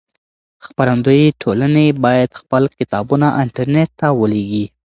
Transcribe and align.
خپرندويې 0.65 1.27
ټولنې 1.41 1.85
بايد 2.03 2.29
خپل 2.41 2.63
کتابونه 2.77 3.27
انټرنټ 3.43 3.89
ته 3.99 4.07
ولېږي. 4.19 4.65